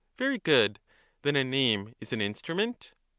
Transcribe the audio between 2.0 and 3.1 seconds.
an instrument?